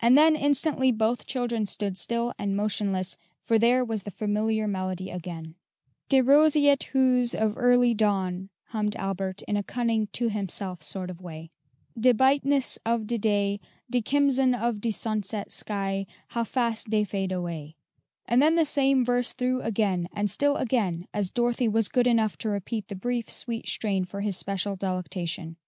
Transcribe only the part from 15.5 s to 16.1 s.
sky,